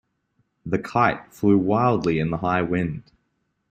[0.65, 3.03] The kite flew wildly in the high wind.